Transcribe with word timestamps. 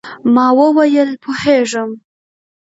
ما 0.33 0.47
وویل، 0.59 1.09
پوهېږم. 1.23 1.89